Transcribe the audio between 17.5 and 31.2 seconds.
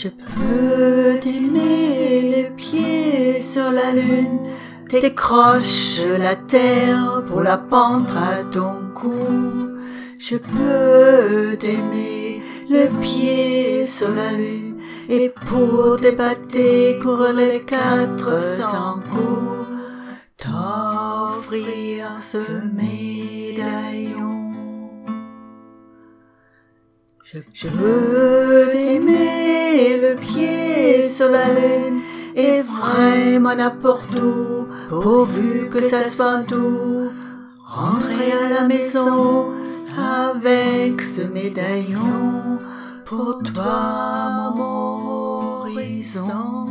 quatre cents coups, t'offrir ce médaillon. Je, veux t'aimer le pied